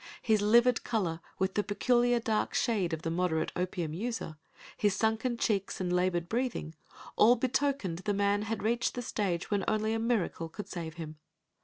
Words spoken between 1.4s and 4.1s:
the peculiar dark shade of the moderate opium